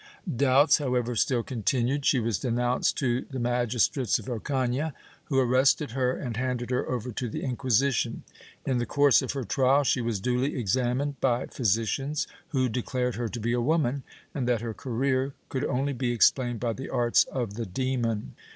[0.35, 4.93] Doubts, however, still continued; she was denounced to the magis trates of Ocafia,
[5.25, 8.21] who arrested her and handed her over to the Inqui sition.
[8.65, 13.13] In the course of her trial she was duly examined by physi cians, who declared
[13.13, 14.01] her to be a woman
[14.33, 18.33] and that her career could only be explained by the arts of the demon.